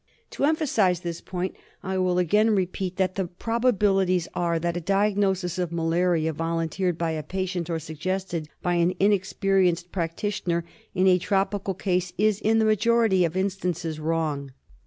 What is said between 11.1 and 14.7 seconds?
tropical case is, in the majority of instances, wrong.